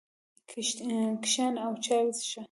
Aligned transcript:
کښېنه 1.21 1.59
او 1.65 1.71
چای 1.83 2.03
وڅښه. 2.07 2.39